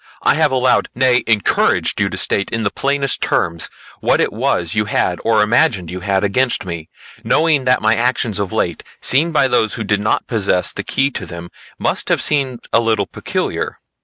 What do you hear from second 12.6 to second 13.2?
a little